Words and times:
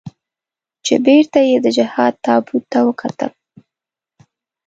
چې 0.85 0.93
بېرته 1.05 1.39
یې 1.49 1.57
د 1.61 1.67
جهاد 1.77 2.13
تابوت 2.25 2.63
ته 2.71 2.79
وکتل. 2.87 3.31